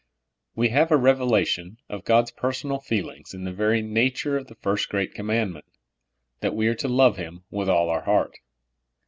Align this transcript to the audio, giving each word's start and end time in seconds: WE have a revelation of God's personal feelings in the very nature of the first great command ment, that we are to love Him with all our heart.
WE 0.55 0.69
have 0.69 0.91
a 0.91 0.97
revelation 0.97 1.77
of 1.87 2.03
God's 2.05 2.31
personal 2.31 2.79
feelings 2.79 3.35
in 3.35 3.43
the 3.43 3.51
very 3.53 3.83
nature 3.83 4.35
of 4.35 4.47
the 4.47 4.55
first 4.55 4.89
great 4.89 5.13
command 5.13 5.53
ment, 5.53 5.65
that 6.39 6.55
we 6.55 6.67
are 6.67 6.73
to 6.73 6.87
love 6.87 7.17
Him 7.17 7.43
with 7.51 7.69
all 7.69 7.87
our 7.87 8.01
heart. 8.01 8.39